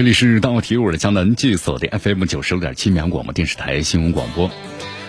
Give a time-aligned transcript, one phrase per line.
[0.00, 4.50] 这里是大话体育，我是江南，继续锁定 FM 九十六点七绵阳广播电视台新闻广播。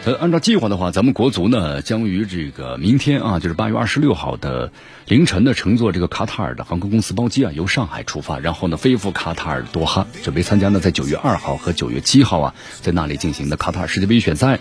[0.03, 4.73] 呃，按照计划的话，咱们国足呢将于这个明天啊，就是八月二十六号的
[5.07, 14.59] 凌晨呢，乘坐这个卡塔尔的航空公司包机啊，由上海出发，然后呢飞赴卡塔尔多哈，准备参加呢在九月二号和九月七号啊，在那里进行的卡塔尔世界杯预选赛，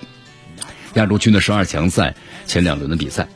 [0.94, 2.14] 亚洲区的十二强赛
[2.46, 3.26] 前两轮的比赛。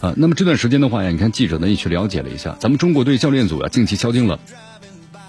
[0.00, 4.40] 啊，那么这段时间的话呀，你看记者呢也去了解了一下，咱们中国队教练组啊近期敲定了。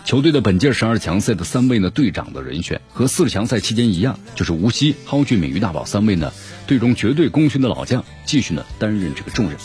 [0.05, 6.31] 球队的本届十二强赛的三位呢队长的人选和四十强赛期间一样，就是吴曦、蒿俊闵、于大宝三位呢
[6.67, 9.57] 队中绝对功勋的老将，继续呢担任这个重任。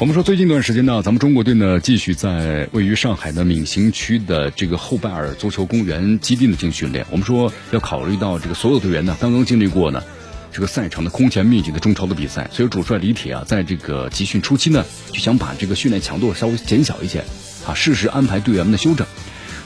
[0.00, 7.06] 我们说最近一段时间呢，咱们中国队呢继续在位于上海的闵行区的这个后拜尔足球公园基地呢进行训练。
[7.12, 10.02] 我们说要考虑到这个所有队员呢刚刚经历过呢
[10.50, 17.22] 这个赛场的空前密集的中超的比赛，所以主帅李铁啊在这个集训初期呢就想把这个训练强度稍微减小一些。
[17.66, 19.06] 啊，适时安排队员们的休整。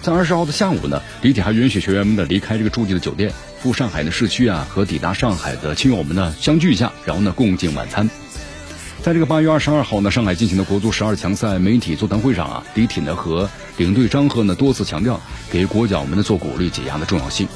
[0.02, 8.08] 在二十号的下午呢，李铁还允许学员们呢离开这个住地的酒店，赴上海的市区啊，和抵达上海的亲友们呢相聚一下，然后呢共进晚餐。
[9.02, 17.48] 在这个八月二十二号呢，上海进行的国足十二强赛媒体座谈会上啊，李铁呢和领队张贺呢多次强调给国脚们呢做鼓励解压的重要性。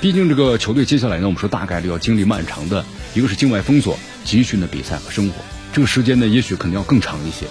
[0.00, 5.34] 毕竟这个球队接下来呢，我们说大概率要经历漫长的一个是境外封锁、集训的比赛和生活，
[5.72, 7.46] 这个时间呢也许可能要更长一些。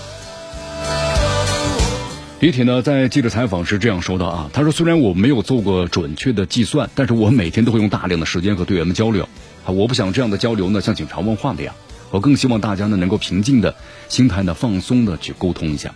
[2.45, 9.27] 李铁呢，在记者采访时这样说道啊，他说：“虽然我没有做过准确的计算，但是我每天都会用大量的时间和队员们交流
[9.65, 11.73] 啊，我不想这样的交流呢像警察问话那样，
[12.11, 13.73] 我更希望大家呢能够平静的
[14.09, 15.95] 心态呢放松的去沟通一下。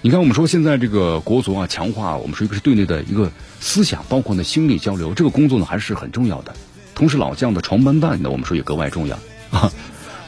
[0.00, 6.54] 你看，我们说现在这个国足啊，强化我们说一个是队内的一个思想，包括呢心理交流，这个工作呢还是很重要的。
[6.94, 9.18] 同时，老将的传班带呢，我们说也格外重要
[9.50, 9.72] 啊，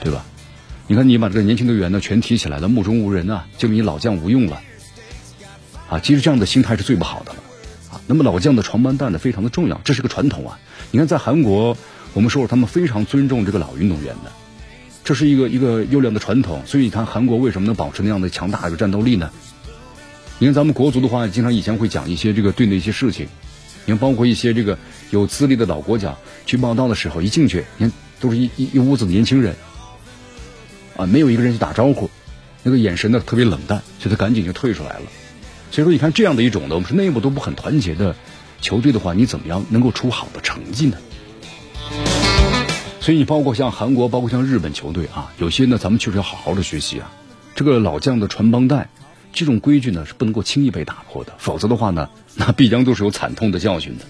[0.02, 0.24] 对吧？
[0.88, 4.60] 你看，你把这个年轻队员呢全提起来了，目中无人啊，就你老将无用了。”
[5.88, 7.38] 啊，其实这样的心态是最不好的了，
[7.92, 10.58] 啊，那么老将的传班带呢非常的重要，这是个传统啊。
[10.90, 11.76] 你看在韩国，
[12.12, 14.32] 我们说他们非常尊重这个老运动员的，
[15.04, 16.60] 这是一个一个优良的传统。
[16.66, 19.30] 所以你看韩国为什么能保持那样的强大的战斗力呢？
[20.38, 23.26] 你看咱们国足的话，经常以前会讲一些这个队内一些事情，
[23.84, 24.76] 你看包括一些这个
[25.10, 29.54] 有资历的老国脚去报道的时候，一进去，你看都是一一一屋子的年轻人，
[30.96, 32.10] 啊，没有一个人去打招呼，
[32.62, 35.02] 那个眼神呢特别冷淡，所以他赶紧就退出来了。
[35.76, 38.16] 所以说，你看这样的一种的，我们是内部都不很团结的
[38.62, 40.96] 球队的话，你怎么样能够出好的成绩呢？
[42.98, 47.12] 所以你包括像韩国，包括像日本球队啊，有些呢，咱们确实要好好的学习啊。
[47.54, 48.88] 这个老将的传帮带
[49.34, 54.06] 这种规矩呢，是不能够轻易被打破的，否则的话呢，那必将都是有惨痛的教训的。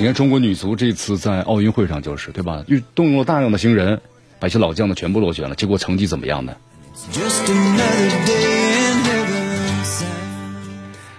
[0.00, 4.00] 你看中国女足这次在奥运会上就是对吧，又动用了大量的新人，
[4.40, 6.56] 把一些老将呢全部落选了，结果成绩怎么样呢？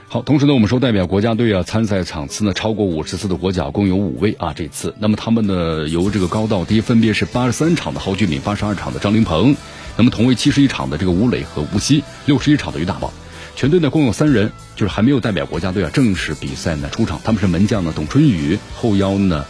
[0.10, 9.58] 好，同时呢，我们说代表国家队啊参赛场次呢超过五十次的国脚共有五位啊，这次，那么他们呢由这个高到低分别是八十三场的蒿俊闵，八十二场的张琳芃，
[9.98, 13.12] 那么同为七十一场的这个吴磊和吴曦，六十一场的于大宝，
[13.58, 19.44] 全队呢共有三人，就是还没有代表国家队啊正式比赛呢出场，他们是门将呢董春雨，后腰呢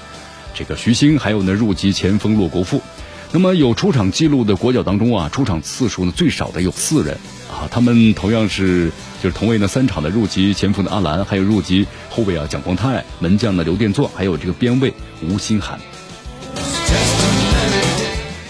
[0.55, 2.81] 这个徐星，还有呢入籍前锋骆国富。
[3.31, 7.19] 那么有出场记录的国脚当中啊，出场次数呢最少的有四人
[7.49, 8.91] 啊，他们同样是
[9.21, 15.79] 就是同为呢三场的入籍前锋的阿兰，还有入籍后卫啊蒋光泰，门将的刘殿座，还有这个边卫吴新涵。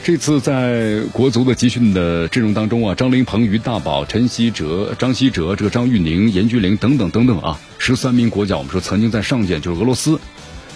[0.03, 10.17] 这次在国足的集训的阵容当中啊，张琳芃、于大宝、陈希哲、张希哲、这个张玉宁、严俊凌等等等等啊，十三名国脚，我们说曾经在上届就是俄罗斯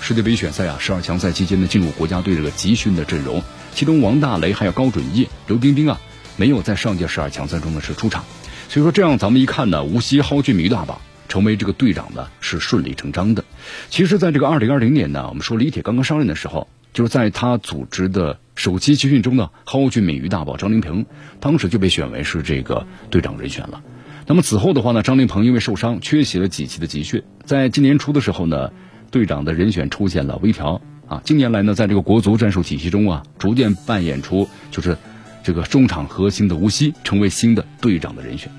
[0.01, 3.41] 世界杯选赛啊十二强赛期间呢进入国家队这个集训的阵容。
[3.73, 6.01] 其中王大雷还有高准翼、刘彬彬啊，
[6.37, 8.23] 没有在上届十二强赛中呢是出场，
[8.69, 13.43] 所以说这样咱们一看呢，无锡蒿俊闵大宝成为这个队长呢是顺理成章的。
[13.89, 21.05] 其实，在这个二零二零年呢，我们说李铁刚刚上任的时候，就是在他组织的首期集训中呢，蒿俊闵、于大宝、张琳芃
[21.39, 23.81] 当时就被选为是这个队长人选了。
[24.27, 28.71] 那么此后的话呢，张琳芃因为受伤缺席了几期的集训，在今年初的时候呢，
[29.09, 30.81] 队长的人选出现了微调。
[31.07, 34.97] 啊，近年来呢，在这个国足战术体系中啊，逐渐扮演出就是
[35.43, 38.51] 这个中场核心的吴曦，成为新的队长的人选。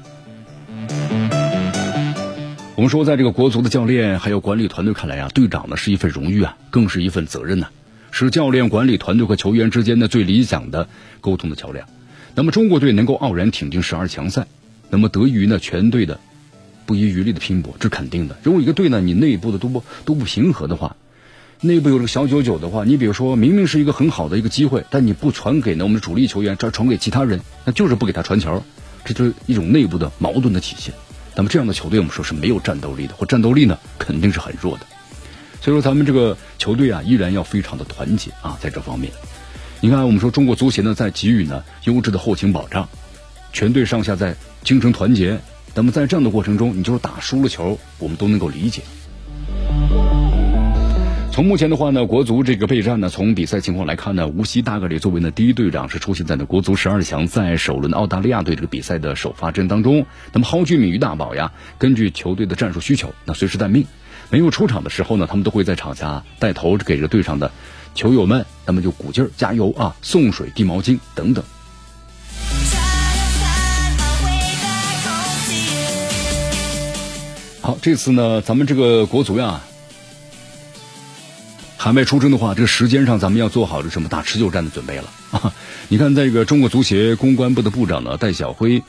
[2.75, 7.69] 我们说，在这个国足的教练还有管理团队看来啊，队长呢是一份荣誉啊，更是一份责任呢，
[8.11, 10.89] 是教练、管理团队和球员之间的最理想的
[11.21, 11.87] 沟通的桥梁。
[12.35, 14.47] 那么中国队能够傲然挺进十二强赛，
[14.91, 16.19] 那么得益于呢全队的
[16.87, 18.37] 不遗余力的拼搏，这肯定的。
[18.43, 20.97] 如果一个队呢你内部的都不都不平和的话，
[21.65, 28.65] 内部有这个小九九的话，你比如说明明是一个很好的一个机会，但你不传给呢我们的主力球员，这传给其他人，那就是不给他传球，
[29.05, 30.93] 这就是一种内部的矛盾的体现。
[31.37, 34.87] 那么这样的球队，我们说是没有战斗力的，或战斗力呢肯定是很弱的。
[35.61, 39.13] 所以说，咱们这个球队啊，依然要非常的团结啊，在这方面。
[39.81, 42.89] 你看，我们说中国足协呢，在给予呢优质的后勤保障，
[43.53, 45.39] 全队上下在精神团结。
[45.75, 48.83] 那么在这样的过程中，你就是打输了球，我们都能够理解。
[51.33, 60.05] 从目前的话呢，国足这个备战呢，从比赛情况来看呢，无锡大概率作为呢第一队长是出现在呢国足十二强在首轮澳大利亚队这个比赛的首发阵当中。
[60.35, 63.87] 那么蒿俊闵、于大宝呀，根据球队的战术需求，那随时待命。
[64.29, 67.51] 没有出场的时候呢，他们都会在场下带头给这队上的
[67.95, 71.43] 球友们，那么就鼓劲儿、加油啊，送水、递毛巾等等。
[77.63, 79.63] 好，这次呢，咱们这个国足呀。
[81.83, 85.53] 海外出征的话，这个时间上咱们要做好这什么打持久战的准备了 啊！
[85.89, 88.85] 你看，这个中国足协公关部的部长呢戴晓辉，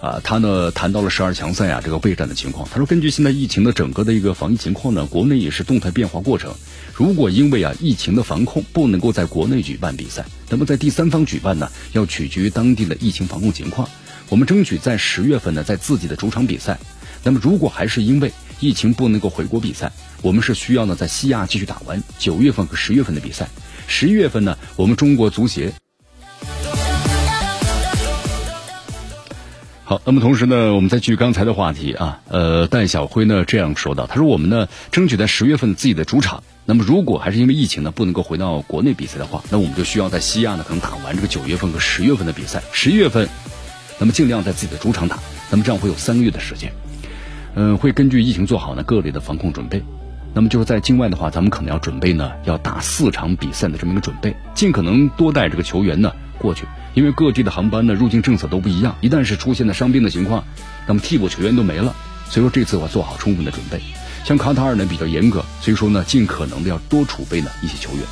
[0.00, 2.66] 啊，他呢谈到了十二强赛啊这个备战的情况。
[2.72, 6.54] 他说，根据现在疫情的整个的一个防疫情况呢，国内也是动态变化过程。
[6.94, 13.86] 如果因为啊疫情的防控不能够在国内举办比赛，那么在第三方举办呢，要取决于当地的疫情防控情况。
[14.30, 16.78] 我们争取在十月份呢，在自己的主场比赛。
[17.24, 18.32] 那么如果还是因为
[18.62, 19.90] 疫情不能够回国比赛，
[20.22, 23.48] 我们是需要呢在西亚继续打完九月份和十月份的比赛。
[23.88, 25.72] 十一月份呢，我们中国足协
[29.82, 30.00] 好。
[30.04, 36.44] 那么同时呢，我们再继续刚才的话题啊，呃，戴晓辉呢这样说道，他说我们呢争取在十月份自己的主场。
[36.64, 42.62] 那么如果还是因为疫情呢不能够回到国内比赛的话，那我们就需要在西亚呢可能打完这个九月份和十月份的比赛。
[42.72, 43.28] 十一月份，
[43.98, 45.18] 那么尽量在自己的主场打，
[45.50, 46.72] 那么这样会有三个月的时间。
[47.54, 49.82] 嗯，会根据疫情做好呢各类的防控准备。
[50.34, 56.64] 那么就是在境外的话，咱们可能要准备呢，要打四场比赛的这么一个准备，尽可能多带这个球员呢过去，
[56.94, 60.44] 因为各地的航班呢入境政策都不一样，一旦是出现了伤病的情况，
[60.86, 61.94] 那么替补球员都没了。
[62.30, 63.78] 所以说这次我做好充分的准备。
[64.24, 68.02] 像卡塔尔呢比较严格，所以说呢尽可能的要多储备呢一些球员。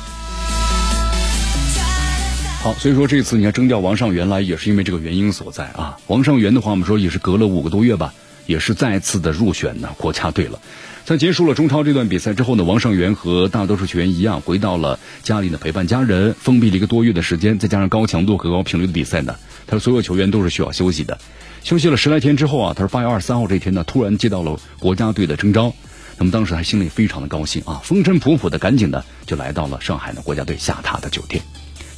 [2.61, 5.97] 好，所以说这次你看征调王上元来也是因为这个原因所在啊。
[6.05, 8.13] 王上元的话，我们说也是隔了五个多月吧。
[8.51, 10.59] 也是再次的入选呢国家队了。
[11.05, 21.17] 在结束了中超这段比赛之后呢，王上元和大多数球员一样，回到了家里呢陪伴家人，封闭了一个多月的时间，再加上高强度和高频率的比赛呢，他说所有球员都是需要休息的。
[21.63, 25.73] 休息了十来天之后啊，他说八月二十三号这天呢，突然接到了国家队的征召，
[26.17, 31.41] 那么当时他心里非常的高兴啊，风尘仆仆的赶紧的就来到了上海呢国家队下榻的酒店，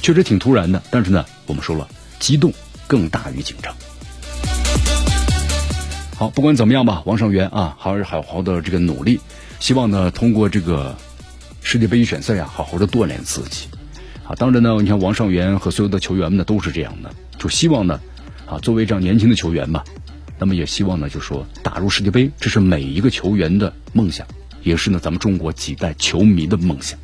[0.00, 1.86] 确实挺突然的，但是呢，我们说了，
[2.18, 2.52] 激动
[2.86, 3.74] 更大于紧张。
[6.16, 9.18] 好，不管怎么样吧，王上元啊，还是好好的这个努力，
[9.58, 10.96] 希望呢通过这个
[11.60, 13.66] 世界杯预选赛啊，好好的锻炼自己。
[14.24, 18.00] 啊，当然呢，你看王上元和所有的球员们呢都是这样的，就希望呢，
[18.46, 19.84] 啊，作为这样年轻的球员吧，
[20.38, 24.24] 那么也希望呢，就说打入世界杯，这是每一个球员的梦想，
[24.62, 26.96] 也是呢咱们中国几代球迷的梦想。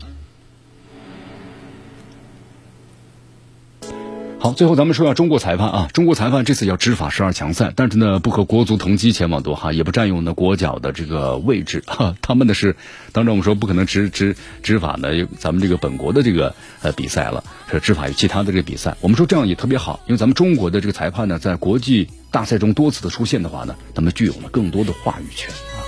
[4.42, 12.74] 好，最后咱们说下中国裁判啊，中国裁判这次要执法十二强赛，但是呢不和国足同机前往多哈，也不占用呢国脚的这个位置哈， 他们的是，
[13.12, 18.96] 当然我们说不可能执执执法呢咱们这个本国的这个呃比赛了，是执法于其他的这个比赛。
[19.02, 25.84] 我们说这样也特别好，因为咱们中国的这个裁判呢，在国际大赛中多次的出现的话呢，他们具有了更多的话语权啊。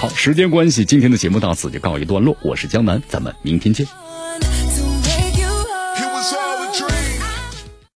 [0.00, 3.86] 好，时间关系，今天的节目到此就告一段落，我是江南，咱们明天见。